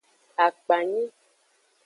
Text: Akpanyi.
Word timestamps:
Akpanyi. 0.45 1.03